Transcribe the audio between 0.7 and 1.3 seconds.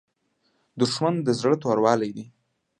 دښمن د